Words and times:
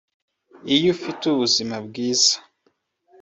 Iyo 0.75 0.87
ufite 0.95 1.23
ubuzima 1.29 1.75
bwiza 1.85 2.35